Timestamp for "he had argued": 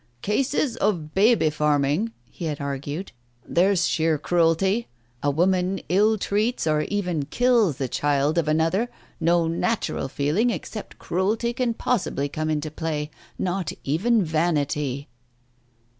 2.25-3.11